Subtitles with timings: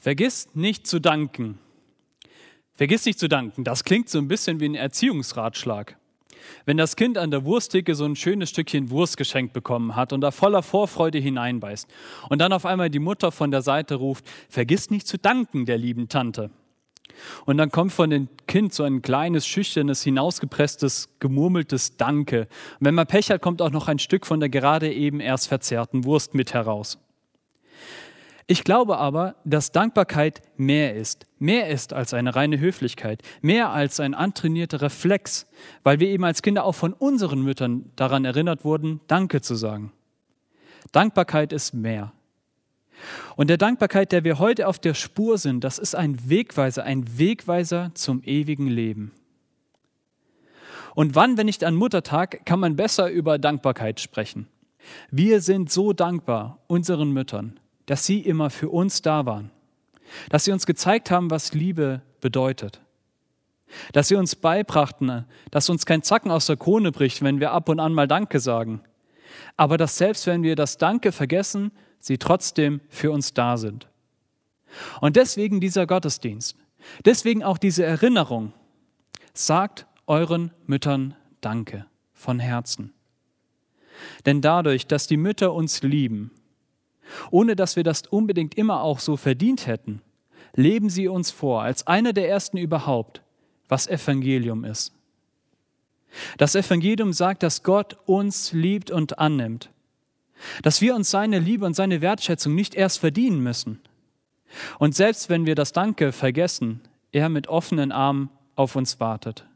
[0.00, 1.58] Vergiss nicht zu danken.
[2.72, 3.64] Vergiss nicht zu danken.
[3.64, 5.98] Das klingt so ein bisschen wie ein Erziehungsratschlag.
[6.64, 10.22] Wenn das Kind an der Wursttheke so ein schönes Stückchen Wurst geschenkt bekommen hat und
[10.22, 11.86] da voller Vorfreude hineinbeißt
[12.30, 15.76] und dann auf einmal die Mutter von der Seite ruft, vergiss nicht zu danken der
[15.76, 16.50] lieben Tante.
[17.44, 22.48] Und dann kommt von dem Kind so ein kleines, schüchternes, hinausgepresstes, gemurmeltes Danke.
[22.78, 25.48] Und wenn man Pech hat, kommt auch noch ein Stück von der gerade eben erst
[25.48, 26.98] verzerrten Wurst mit heraus.
[28.50, 31.24] Ich glaube aber, dass Dankbarkeit mehr ist.
[31.38, 33.22] Mehr ist als eine reine Höflichkeit.
[33.42, 35.46] Mehr als ein antrainierter Reflex,
[35.84, 39.92] weil wir eben als Kinder auch von unseren Müttern daran erinnert wurden, Danke zu sagen.
[40.90, 42.12] Dankbarkeit ist mehr.
[43.36, 47.18] Und der Dankbarkeit, der wir heute auf der Spur sind, das ist ein Wegweiser, ein
[47.20, 49.12] Wegweiser zum ewigen Leben.
[50.96, 54.48] Und wann, wenn nicht an Muttertag, kann man besser über Dankbarkeit sprechen?
[55.12, 59.50] Wir sind so dankbar unseren Müttern dass sie immer für uns da waren,
[60.28, 62.80] dass sie uns gezeigt haben, was Liebe bedeutet,
[63.92, 67.68] dass sie uns beibrachten, dass uns kein Zacken aus der Krone bricht, wenn wir ab
[67.68, 68.80] und an mal Danke sagen,
[69.56, 73.88] aber dass selbst wenn wir das Danke vergessen, sie trotzdem für uns da sind.
[75.00, 76.56] Und deswegen dieser Gottesdienst,
[77.04, 78.52] deswegen auch diese Erinnerung,
[79.32, 82.92] sagt euren Müttern Danke von Herzen.
[84.26, 86.30] Denn dadurch, dass die Mütter uns lieben,
[87.30, 90.02] ohne dass wir das unbedingt immer auch so verdient hätten,
[90.54, 93.22] leben sie uns vor, als einer der ersten überhaupt,
[93.68, 94.92] was Evangelium ist.
[96.38, 99.70] Das Evangelium sagt, dass Gott uns liebt und annimmt,
[100.62, 103.80] dass wir uns seine Liebe und seine Wertschätzung nicht erst verdienen müssen.
[104.78, 106.80] Und selbst wenn wir das Danke vergessen,
[107.12, 109.46] er mit offenen Armen auf uns wartet.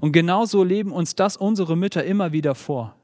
[0.00, 2.96] Und genauso leben uns das unsere Mütter immer wieder vor.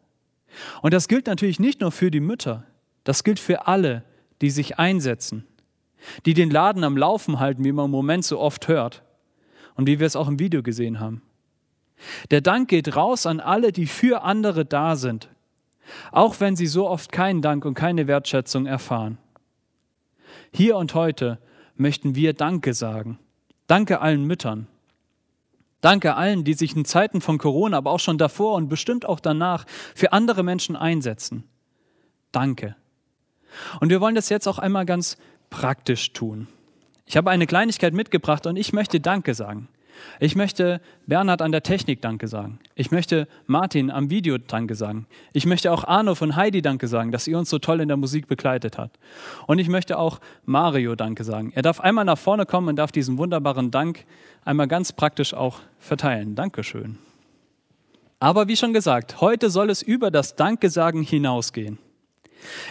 [0.83, 2.65] Und das gilt natürlich nicht nur für die Mütter,
[3.07, 4.03] das gilt für alle,
[4.41, 5.47] die sich einsetzen,
[6.27, 9.05] die den Laden am Laufen halten, wie man im Moment so oft hört
[9.77, 11.23] und wie wir es auch im Video gesehen haben.
[12.33, 15.29] Der Dank geht raus an alle, die für andere da sind,
[16.11, 19.19] auch wenn sie so oft keinen Dank und keine Wertschätzung erfahren.
[20.53, 21.39] Hier und heute
[21.77, 23.21] möchten wir Danke sagen.
[23.69, 24.67] Danke allen Müttern.
[25.81, 29.21] Danke allen, die sich in Zeiten von Corona, aber auch schon davor und bestimmt auch
[29.21, 29.65] danach
[29.95, 31.45] für andere Menschen einsetzen.
[32.33, 32.75] Danke.
[33.81, 35.17] Und wir wollen das jetzt auch einmal ganz
[35.51, 36.49] praktisch tun.
[37.07, 39.69] Ich habe eine Kleinigkeit mitgebracht und ich möchte Danke sagen.
[40.21, 42.59] Ich möchte Bernhard an der Technik Danke sagen.
[42.75, 45.07] Ich möchte Martin am Video Danke sagen.
[45.33, 47.97] Ich möchte auch Arno von Heidi Danke sagen, dass ihr uns so toll in der
[47.97, 48.99] Musik begleitet habt.
[49.47, 51.53] Und ich möchte auch Mario Danke sagen.
[51.55, 54.05] Er darf einmal nach vorne kommen und darf diesen wunderbaren Dank
[54.45, 56.35] einmal ganz praktisch auch verteilen.
[56.35, 56.99] Dankeschön.
[58.19, 61.79] Aber wie schon gesagt, heute soll es über das Danke sagen hinausgehen.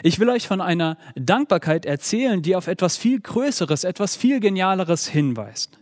[0.03, 5.07] Ich will euch von einer Dankbarkeit erzählen, die auf etwas viel Größeres, etwas viel Genialeres
[5.07, 5.79] hinweist.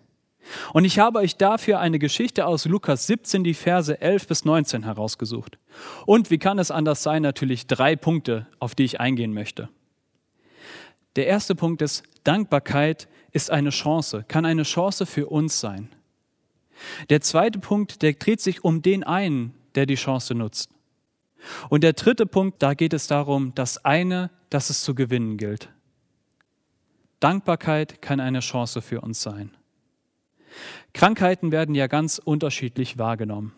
[0.73, 4.83] Und ich habe euch dafür eine Geschichte aus Lukas 17, die Verse 11 bis 19
[4.83, 5.57] herausgesucht.
[6.05, 9.69] Und wie kann es anders sein, natürlich drei Punkte, auf die ich eingehen möchte.
[11.15, 15.89] Der erste Punkt ist, Dankbarkeit ist eine Chance, kann eine Chance für uns sein.
[17.09, 20.69] Der zweite Punkt, der dreht sich um den einen, der die Chance nutzt.
[21.69, 25.69] Und der dritte Punkt, da geht es darum, das eine, das es zu gewinnen gilt.
[27.19, 29.51] Dankbarkeit kann eine Chance für uns sein.
[30.93, 33.53] Krankheiten werden ja ganz unterschiedlich wahrgenommen.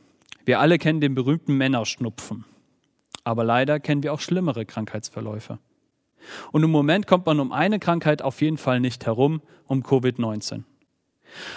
[0.46, 2.46] Wir alle kennen den berühmten Männerschnupfen.
[3.23, 5.57] Aber leider kennen wir auch schlimmere Krankheitsverläufe.
[6.52, 10.63] Und im Moment kommt man um eine Krankheit auf jeden Fall nicht herum, um Covid-19.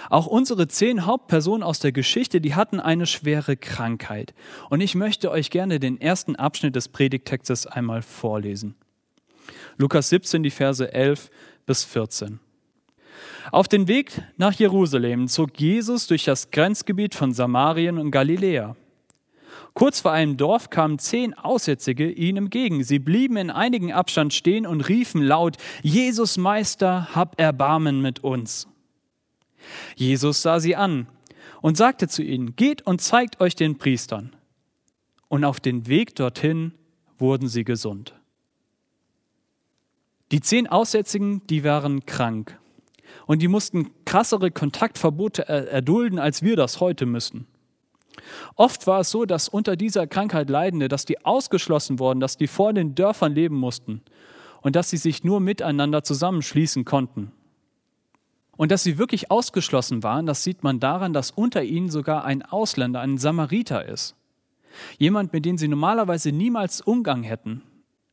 [0.09, 4.33] Auch unsere zehn Hauptpersonen aus der Geschichte, die hatten eine schwere Krankheit.
[4.69, 8.75] Und ich möchte euch gerne den ersten Abschnitt des Predigtextes einmal vorlesen.
[9.77, 11.29] Lukas 17, die Verse 11
[11.65, 12.39] bis 14.
[13.51, 18.75] Auf den Weg nach Jerusalem zog Jesus durch das Grenzgebiet von Samarien und Galiläa.
[19.73, 22.83] Kurz vor einem Dorf kamen zehn Aussätzige ihnen entgegen.
[22.83, 28.68] Sie blieben in einigen Abstand stehen und riefen laut, Jesus Meister, hab Erbarmen mit uns.
[29.95, 31.07] Jesus sah sie an
[31.61, 34.35] und sagte zu ihnen, geht und zeigt euch den Priestern.
[35.27, 36.73] Und auf den Weg dorthin
[37.17, 38.15] wurden sie gesund.
[40.31, 42.59] Die zehn Aussätzigen, die waren krank.
[43.25, 47.47] Und die mussten krassere Kontaktverbote erdulden, als wir das heute müssen.
[48.55, 52.47] Oft war es so, dass unter dieser Krankheit Leidende, dass die ausgeschlossen wurden, dass die
[52.47, 54.01] vor den Dörfern leben mussten
[54.61, 57.31] und dass sie sich nur miteinander zusammenschließen konnten.
[58.59, 62.41] Und dass sie wirklich ausgeschlossen waren, das sieht man daran, dass unter ihnen sogar ein
[62.41, 64.17] Ausländer, ein Samariter ist.
[64.97, 67.63] Jemand, mit dem sie normalerweise niemals Umgang hätten.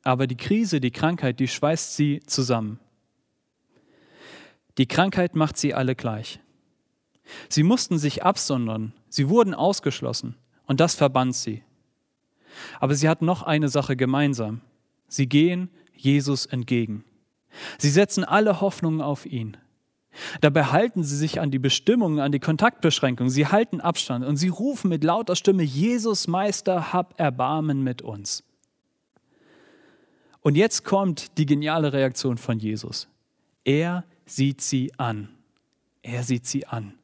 [0.04, 2.78] Aber die Krise, die Krankheit, die schweißt sie zusammen.
[4.78, 6.38] Die Krankheit macht sie alle gleich.
[7.48, 10.36] Sie mussten sich absondern, sie wurden ausgeschlossen
[10.68, 11.64] und das verband sie.
[12.78, 14.60] Aber sie hatten noch eine Sache gemeinsam.
[15.08, 17.02] Sie gehen Jesus entgegen.
[17.78, 19.56] Sie setzen alle Hoffnungen auf ihn.
[20.40, 23.30] Dabei halten sie sich an die Bestimmungen, an die Kontaktbeschränkungen.
[23.30, 28.44] Sie halten Abstand und sie rufen mit lauter Stimme, Jesus Meister, hab Erbarmen mit uns.
[30.40, 33.08] Und jetzt kommt die geniale Reaktion von Jesus.
[33.64, 35.28] Er sieht sie an.
[36.02, 36.94] Er sieht sie an.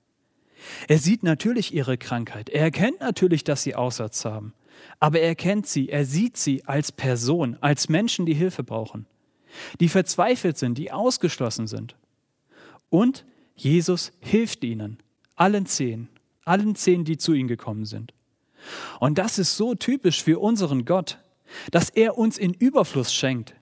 [0.87, 2.49] Er sieht natürlich ihre Krankheit.
[2.51, 4.55] Er erkennt natürlich, dass sie Aussatz haben.
[5.01, 9.07] Aber er kennt sie, er sieht sie als Person, als Menschen, die Hilfe brauchen,
[9.81, 11.97] die verzweifelt sind, die ausgeschlossen sind.
[12.93, 13.25] Und
[13.55, 14.99] Jesus hilft ihnen,
[15.35, 16.09] allen zehn,
[16.45, 18.13] allen zehn, die zu ihm gekommen sind.
[19.01, 21.19] Und das ist so typisch für unseren Gott,
[21.71, 23.55] dass er uns in Überfluss schenkt.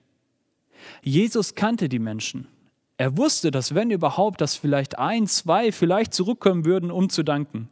[1.01, 2.49] Jesus kannte die Menschen.
[2.97, 7.69] Er wusste, dass wenn überhaupt, dass vielleicht ein, zwei vielleicht zurückkommen würden, um zu danken.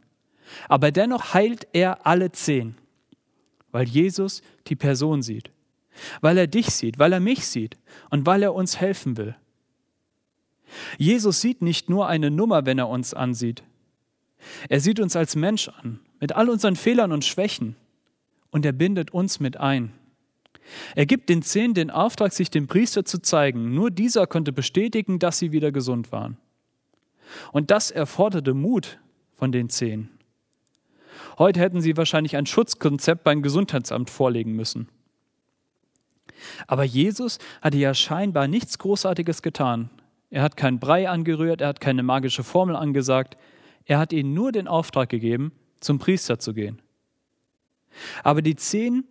[0.66, 2.74] Aber dennoch heilt er alle zehn,
[3.70, 5.50] weil Jesus die Person sieht,
[6.22, 7.76] weil er dich sieht, weil er mich sieht
[8.08, 9.36] und weil er uns helfen will.
[10.98, 13.62] Jesus sieht nicht nur eine Nummer, wenn er uns ansieht.
[14.68, 17.76] Er sieht uns als Mensch an, mit all unseren Fehlern und Schwächen,
[18.50, 19.92] und er bindet uns mit ein.
[20.94, 23.74] Er gibt den Zehn den Auftrag, sich dem Priester zu zeigen.
[23.74, 26.36] Nur dieser konnte bestätigen, dass sie wieder gesund waren.
[27.52, 28.98] Und das erforderte Mut
[29.34, 30.08] von den Zehn.
[31.38, 34.88] Heute hätten sie wahrscheinlich ein Schutzkonzept beim Gesundheitsamt vorlegen müssen.
[36.66, 39.90] Aber Jesus hatte ja scheinbar nichts Großartiges getan.
[40.30, 43.36] Er hat keinen Brei angerührt, er hat keine magische Formel angesagt,
[43.84, 46.80] er hat ihnen nur den Auftrag gegeben, zum Priester zu gehen.
[48.22, 49.04] Aber die zehn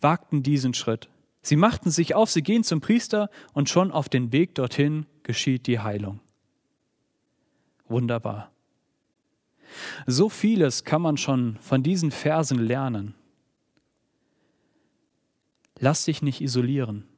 [0.00, 1.08] wagten diesen Schritt.
[1.42, 5.66] Sie machten sich auf, sie gehen zum Priester und schon auf den Weg dorthin geschieht
[5.66, 6.20] die Heilung.
[7.88, 8.52] Wunderbar.
[10.06, 13.14] So vieles kann man schon von diesen Versen lernen.
[15.78, 17.08] Lass dich nicht isolieren.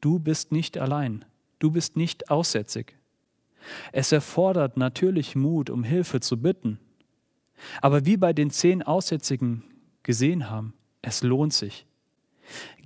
[0.00, 1.24] Du bist nicht allein.
[1.58, 2.96] Du bist nicht aussätzig.
[3.92, 6.78] Es erfordert natürlich Mut, um Hilfe zu bitten.
[7.80, 9.64] Aber wie bei den zehn Aussätzigen
[10.02, 11.86] gesehen haben, es lohnt sich.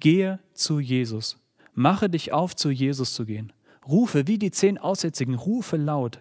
[0.01, 1.39] Gehe zu Jesus.
[1.75, 3.53] Mache dich auf, zu Jesus zu gehen.
[3.87, 6.21] Rufe wie die zehn Aussätzigen, rufe laut.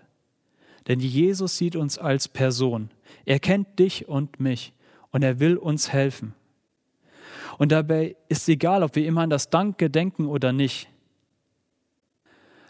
[0.88, 2.90] Denn Jesus sieht uns als Person.
[3.26, 4.74] Er kennt dich und mich
[5.12, 6.34] und er will uns helfen.
[7.58, 10.90] Und dabei ist egal, ob wir immer an das Danke denken oder nicht.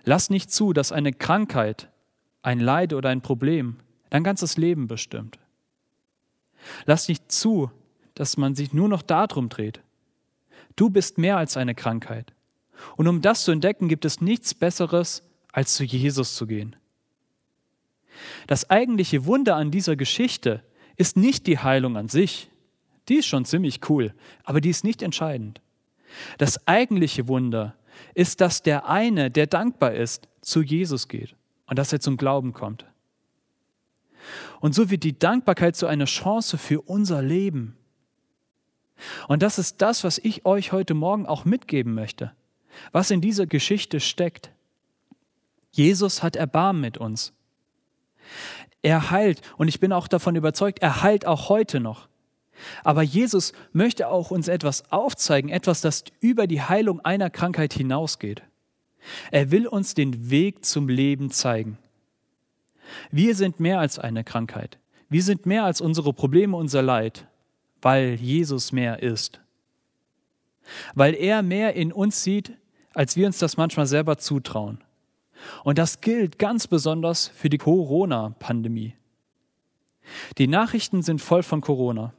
[0.03, 1.89] Lass nicht zu, dass eine Krankheit,
[2.41, 3.77] ein Leid oder ein Problem
[4.09, 5.39] dein ganzes Leben bestimmt.
[6.85, 7.71] Lass nicht zu,
[8.13, 9.81] dass man sich nur noch darum dreht.
[10.75, 12.33] Du bist mehr als eine Krankheit.
[12.97, 16.75] Und um das zu entdecken, gibt es nichts Besseres, als zu Jesus zu gehen.
[18.47, 20.63] Das eigentliche Wunder an dieser Geschichte
[20.97, 22.49] ist nicht die Heilung an sich.
[23.07, 24.13] Die ist schon ziemlich cool,
[24.43, 25.61] aber die ist nicht entscheidend.
[26.37, 27.75] Das eigentliche Wunder
[28.13, 31.35] ist, dass der eine, der dankbar ist, zu Jesus geht
[31.67, 32.85] und dass er zum Glauben kommt.
[34.59, 37.75] Und so wird die Dankbarkeit zu einer Chance für unser Leben.
[39.27, 42.33] Und das ist das, was ich euch heute Morgen auch mitgeben möchte,
[42.91, 44.51] was in dieser Geschichte steckt.
[45.71, 47.33] Jesus hat Erbarmen mit uns.
[48.83, 52.07] Er heilt und ich bin auch davon überzeugt, er heilt auch heute noch.
[52.83, 58.43] Aber Jesus möchte auch uns etwas aufzeigen, etwas, das über die Heilung einer Krankheit hinausgeht.
[59.31, 61.77] Er will uns den Weg zum Leben zeigen.
[63.09, 64.77] Wir sind mehr als eine Krankheit.
[65.09, 67.27] Wir sind mehr als unsere Probleme, unser Leid,
[67.81, 69.41] weil Jesus mehr ist.
[70.93, 72.53] Weil er mehr in uns sieht,
[72.93, 74.83] als wir uns das manchmal selber zutrauen.
[75.63, 78.93] Und das gilt ganz besonders für die Corona-Pandemie.
[80.37, 82.13] Die Nachrichten sind voll von Corona.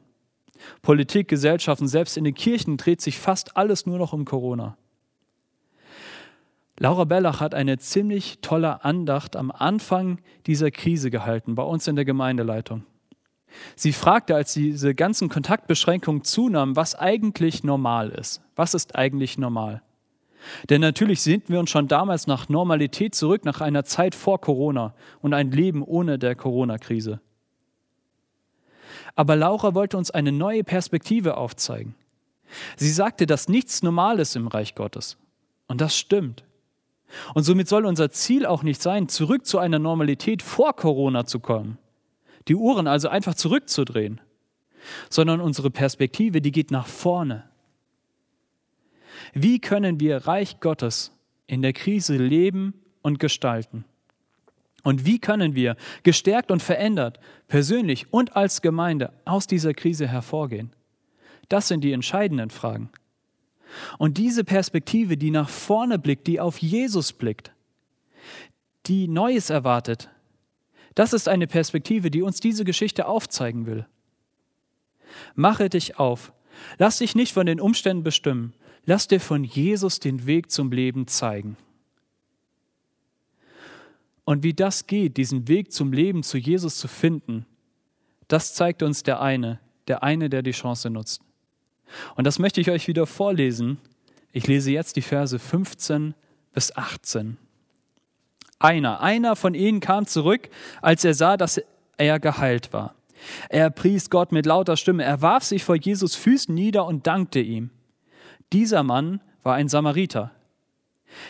[0.81, 4.77] Politik, Gesellschaften, selbst in den Kirchen dreht sich fast alles nur noch um Corona.
[6.79, 11.95] Laura Bellach hat eine ziemlich tolle Andacht am Anfang dieser Krise gehalten, bei uns in
[11.95, 12.83] der Gemeindeleitung.
[13.75, 18.41] Sie fragte, als diese ganzen Kontaktbeschränkungen zunahmen, was eigentlich normal ist.
[18.55, 19.83] Was ist eigentlich normal?
[20.69, 24.93] Denn natürlich sehnten wir uns schon damals nach Normalität zurück, nach einer Zeit vor Corona
[25.21, 27.21] und ein Leben ohne der Corona-Krise.
[29.15, 31.95] Aber Laura wollte uns eine neue Perspektive aufzeigen.
[32.77, 35.17] Sie sagte, dass nichts normal ist im Reich Gottes.
[35.67, 36.43] Und das stimmt.
[37.33, 41.39] Und somit soll unser Ziel auch nicht sein, zurück zu einer Normalität vor Corona zu
[41.39, 41.77] kommen.
[42.47, 44.19] Die Uhren also einfach zurückzudrehen.
[45.09, 47.49] Sondern unsere Perspektive, die geht nach vorne.
[49.33, 51.11] Wie können wir Reich Gottes
[51.47, 53.85] in der Krise leben und gestalten?
[54.83, 60.71] Und wie können wir gestärkt und verändert, persönlich und als Gemeinde, aus dieser Krise hervorgehen?
[61.49, 62.89] Das sind die entscheidenden Fragen.
[63.97, 67.51] Und diese Perspektive, die nach vorne blickt, die auf Jesus blickt,
[68.85, 70.09] die Neues erwartet,
[70.95, 73.87] das ist eine Perspektive, die uns diese Geschichte aufzeigen will.
[75.35, 76.33] Mache dich auf.
[76.77, 78.53] Lass dich nicht von den Umständen bestimmen.
[78.85, 81.57] Lass dir von Jesus den Weg zum Leben zeigen.
[84.25, 87.45] Und wie das geht, diesen Weg zum Leben zu Jesus zu finden,
[88.27, 91.21] das zeigt uns der eine, der eine, der die Chance nutzt.
[92.15, 93.77] Und das möchte ich euch wieder vorlesen.
[94.31, 96.15] Ich lese jetzt die Verse 15
[96.53, 97.37] bis 18.
[98.59, 100.49] Einer, einer von ihnen kam zurück,
[100.81, 101.61] als er sah, dass
[101.97, 102.95] er geheilt war.
[103.49, 107.39] Er pries Gott mit lauter Stimme, er warf sich vor Jesus Füßen nieder und dankte
[107.39, 107.69] ihm.
[108.51, 110.31] Dieser Mann war ein Samariter.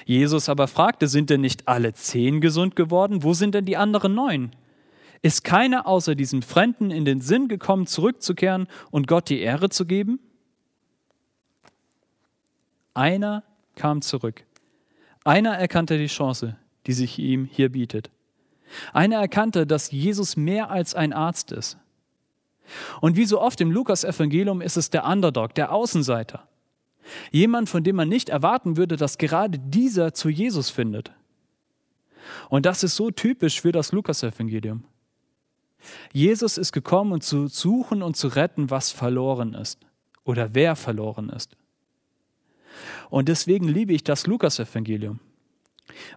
[0.06, 3.24] Jesus aber fragte, sind denn nicht alle zehn gesund geworden?
[3.24, 4.52] Wo sind denn die anderen neun?
[5.22, 9.86] Ist keiner außer diesem Fremden in den Sinn gekommen, zurückzukehren und Gott die Ehre zu
[9.86, 10.20] geben?
[12.94, 13.44] Einer
[13.75, 14.44] kam zurück.
[15.24, 18.12] Einer erkannte die Chance, die sich ihm hier bietet.
[18.92, 21.78] Einer erkannte, dass Jesus mehr als ein Arzt ist.
[23.02, 26.48] Und wie so oft im Lukas-Evangelium ist es der Underdog, der Außenseiter.
[27.32, 31.12] Jemand, von dem man nicht erwarten würde, dass gerade dieser zu Jesus findet.
[32.50, 34.84] Und das ist so typisch für das Lukas-Evangelium.
[36.12, 39.79] Jesus ist gekommen, um zu suchen und zu retten, was verloren ist
[40.24, 41.58] oder wer verloren ist.
[43.10, 45.20] Und deswegen liebe ich das Lukas-Evangelium,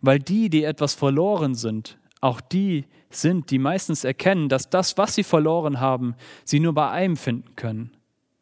[0.00, 5.14] weil die, die etwas verloren sind, auch die sind, die meistens erkennen, dass das, was
[5.14, 7.90] sie verloren haben, sie nur bei einem finden können,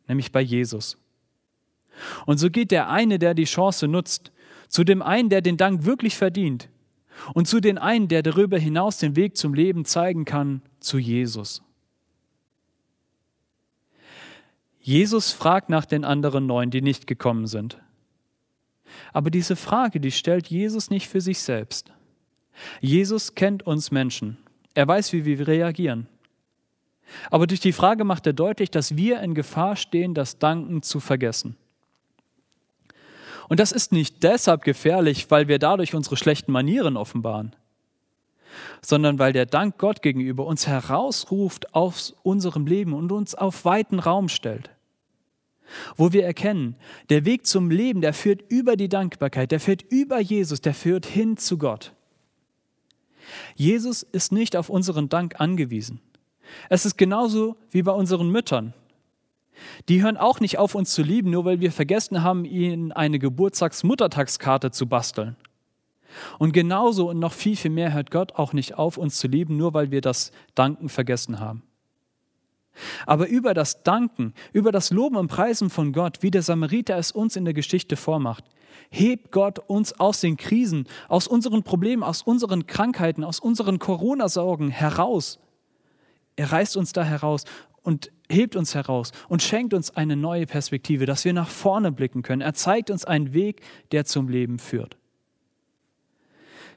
[0.06, 0.96] nämlich bei Jesus.
[2.26, 4.32] Und so geht der eine, der die Chance nutzt,
[4.68, 6.68] zu dem einen, der den Dank wirklich verdient,
[7.32, 11.62] und zu dem einen, der darüber hinaus den Weg zum Leben zeigen kann, zu Jesus.
[14.80, 17.78] Jesus fragt nach den anderen neun, die nicht gekommen sind.
[19.12, 21.92] Aber diese Frage, die stellt Jesus nicht für sich selbst.
[22.80, 24.36] Jesus kennt uns Menschen.
[24.74, 26.06] Er weiß, wie wir reagieren.
[27.30, 31.00] Aber durch die Frage macht er deutlich, dass wir in Gefahr stehen, das Danken zu
[31.00, 31.56] vergessen.
[33.48, 37.54] Und das ist nicht deshalb gefährlich, weil wir dadurch unsere schlechten Manieren offenbaren,
[38.80, 43.98] sondern weil der Dank Gott gegenüber uns herausruft aus unserem Leben und uns auf weiten
[43.98, 44.70] Raum stellt
[45.96, 46.76] wo wir erkennen,
[47.10, 51.06] der Weg zum Leben, der führt über die Dankbarkeit, der führt über Jesus, der führt
[51.06, 51.92] hin zu Gott.
[53.54, 56.00] Jesus ist nicht auf unseren Dank angewiesen.
[56.68, 58.74] Es ist genauso wie bei unseren Müttern.
[59.88, 63.18] Die hören auch nicht auf, uns zu lieben, nur weil wir vergessen haben, ihnen eine
[63.18, 65.36] Geburtstags-Muttertagskarte zu basteln.
[66.38, 69.56] Und genauso und noch viel, viel mehr hört Gott auch nicht auf, uns zu lieben,
[69.56, 71.62] nur weil wir das Danken vergessen haben.
[73.06, 77.12] Aber über das Danken, über das Loben und Preisen von Gott, wie der Samariter es
[77.12, 78.44] uns in der Geschichte vormacht,
[78.90, 84.70] hebt Gott uns aus den Krisen, aus unseren Problemen, aus unseren Krankheiten, aus unseren Corona-Sorgen
[84.70, 85.38] heraus.
[86.36, 87.44] Er reißt uns da heraus
[87.84, 92.22] und hebt uns heraus und schenkt uns eine neue Perspektive, dass wir nach vorne blicken
[92.22, 92.42] können.
[92.42, 93.62] Er zeigt uns einen Weg,
[93.92, 94.96] der zum Leben führt.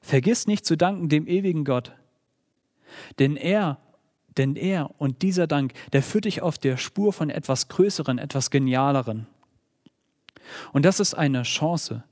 [0.02, 1.94] Vergiss nicht zu danken dem ewigen Gott,
[3.18, 3.80] denn er
[4.38, 8.52] denn er und dieser Dank, der führt dich auf der Spur von etwas Größeren, etwas
[8.52, 9.26] Genialeren.
[10.74, 12.04] Und das ist eine Chance.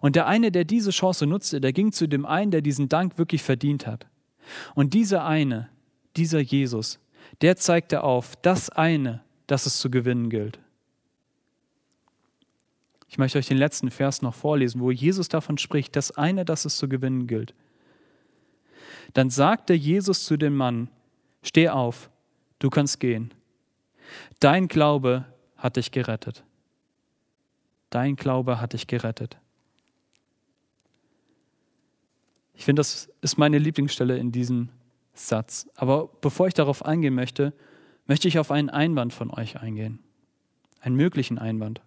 [0.00, 3.18] Und der eine, der diese Chance nutzte, der ging zu dem einen, der diesen Dank
[3.18, 4.06] wirklich verdient hat.
[4.74, 5.68] Und dieser eine,
[6.16, 6.98] dieser Jesus,
[7.40, 10.58] der zeigte auf, das eine, das es zu gewinnen gilt.
[13.08, 16.64] Ich möchte euch den letzten Vers noch vorlesen, wo Jesus davon spricht, das eine, das
[16.64, 17.54] es zu gewinnen gilt.
[19.12, 20.88] Dann sagte Jesus zu dem Mann,
[21.42, 22.08] Steh auf,
[22.60, 23.34] du kannst gehen.
[24.40, 25.26] Dein Glaube
[25.56, 26.44] hat dich gerettet.
[27.90, 29.36] Dein Glaube hat dich gerettet.
[32.54, 34.68] Ich finde, das ist meine Lieblingsstelle in diesem
[35.14, 35.68] Satz.
[35.76, 37.52] Aber bevor ich darauf eingehen möchte,
[38.06, 39.98] möchte ich auf einen Einwand von euch eingehen.
[40.80, 41.80] Einen möglichen Einwand.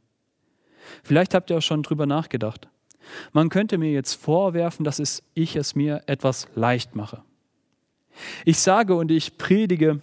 [1.04, 2.68] Vielleicht habt ihr auch schon drüber nachgedacht.
[3.34, 7.24] Man könnte mir jetzt vorwerfen, dass ich es mir etwas leicht mache.
[8.46, 10.00] Ich sage und ich predige,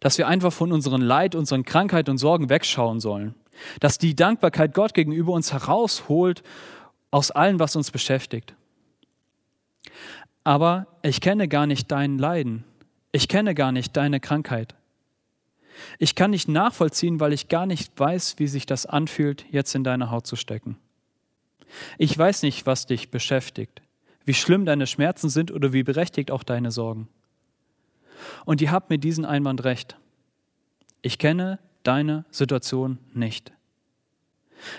[0.00, 3.34] dass wir einfach von unseren Leid, unseren Krankheiten und Sorgen wegschauen sollen.
[3.80, 6.42] Dass die Dankbarkeit Gott gegenüber uns herausholt
[7.10, 8.54] aus allem, was uns beschäftigt.
[10.44, 12.64] Aber ich kenne gar nicht dein Leiden.
[13.12, 14.74] Ich kenne gar nicht deine Krankheit.
[15.98, 19.84] Ich kann nicht nachvollziehen, weil ich gar nicht weiß, wie sich das anfühlt, jetzt in
[19.84, 20.76] deine Haut zu stecken.
[21.98, 23.82] Ich weiß nicht, was dich beschäftigt
[24.28, 27.08] wie schlimm deine Schmerzen sind oder wie berechtigt auch deine Sorgen.
[28.44, 29.96] Und ihr habt mit diesem Einwand recht.
[31.00, 33.52] Ich kenne deine Situation nicht.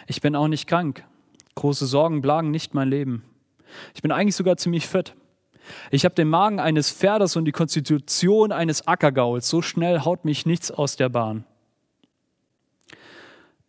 [0.06, 1.04] Ich bin auch nicht krank.
[1.56, 3.24] Große Sorgen plagen nicht mein Leben.
[3.96, 5.16] Ich bin eigentlich sogar ziemlich fit.
[5.91, 9.49] Ich habe den Magen eines Pferdes und die Konstitution eines Ackergauls.
[9.49, 11.45] So schnell haut mich nichts aus der Bahn.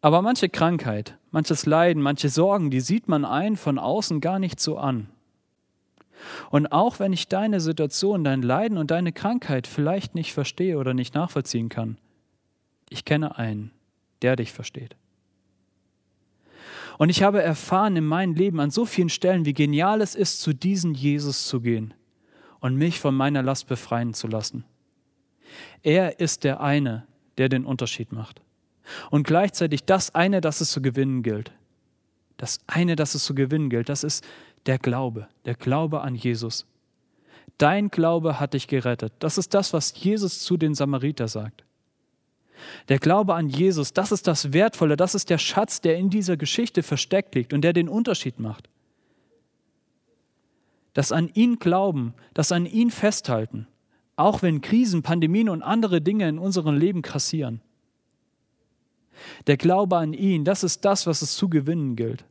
[0.00, 4.60] Aber manche Krankheit, manches Leiden, manche Sorgen, die sieht man ein von außen gar nicht
[4.60, 5.08] so an.
[6.50, 10.94] Und auch wenn ich deine Situation, dein Leiden und deine Krankheit vielleicht nicht verstehe oder
[10.94, 11.98] nicht nachvollziehen kann,
[12.88, 13.70] ich kenne einen,
[14.22, 14.96] der dich versteht.
[17.00, 20.42] Und ich habe erfahren in meinem Leben an so vielen Stellen, wie genial es ist,
[20.42, 21.94] zu diesem Jesus zu gehen
[22.60, 24.66] und mich von meiner Last befreien zu lassen.
[25.82, 27.06] Er ist der eine,
[27.38, 28.42] der den Unterschied macht.
[29.10, 31.52] Und gleichzeitig das eine, das es zu gewinnen gilt.
[32.36, 34.22] Das eine, das es zu gewinnen gilt, das ist
[34.66, 36.66] der Glaube, der Glaube an Jesus.
[37.56, 39.14] Dein Glaube hat dich gerettet.
[39.20, 41.64] Das ist das, was Jesus zu den Samariter sagt.
[42.88, 46.36] Der Glaube an Jesus, das ist das Wertvolle, das ist der Schatz, der in dieser
[46.36, 48.68] Geschichte versteckt liegt und der den Unterschied macht.
[50.92, 53.68] Das an ihn glauben, das an ihn festhalten,
[54.16, 57.60] auch wenn Krisen, Pandemien und andere Dinge in unserem Leben kassieren.
[59.46, 62.24] Der Glaube an ihn, das ist das, was es zu gewinnen gilt.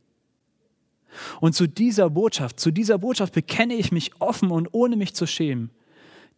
[1.40, 5.26] Und zu dieser Botschaft, zu dieser Botschaft bekenne ich mich offen und ohne mich zu
[5.26, 5.70] schämen.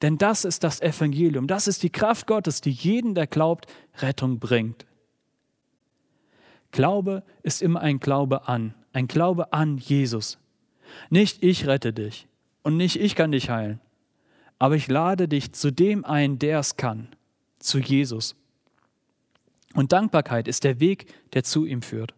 [0.02, 3.66] Denn das ist das Evangelium, das ist die Kraft Gottes, die jeden, der glaubt,
[3.98, 4.84] Rettung bringt.
[6.72, 10.38] Glaube ist immer ein Glaube an, ein Glaube an Jesus.
[11.08, 12.26] Nicht ich rette dich
[12.62, 13.80] und nicht ich kann dich heilen,
[14.58, 17.08] aber ich lade dich zu dem ein, der es kann,
[17.60, 18.34] zu Jesus.
[19.74, 22.14] Und Dankbarkeit ist der Weg, der zu ihm führt.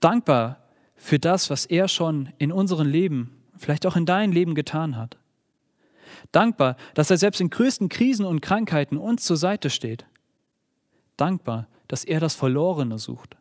[0.00, 0.62] Dankbar
[0.96, 5.16] für das, was er schon in unserem Leben, vielleicht auch in deinem Leben getan hat.
[6.30, 10.06] Dankbar, dass er selbst in größten Krisen und Krankheiten uns zur Seite steht.
[11.16, 13.36] Dankbar, dass er das Verlorene sucht.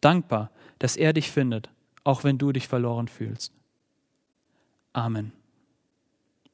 [0.00, 1.70] Dankbar, dass er dich findet,
[2.02, 3.52] auch wenn du dich verloren fühlst.
[4.92, 5.32] Amen.